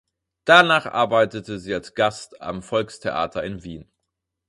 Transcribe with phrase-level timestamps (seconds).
[0.45, 3.87] Danach arbeitete sie als Gast am Volkstheater in Wien.